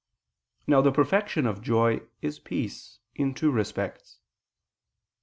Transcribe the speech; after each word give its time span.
Now 0.65 0.81
the 0.81 0.91
perfection 0.91 1.45
of 1.45 1.61
joy 1.61 2.01
is 2.23 2.39
peace 2.39 2.97
in 3.13 3.35
two 3.35 3.51
respects. 3.51 4.17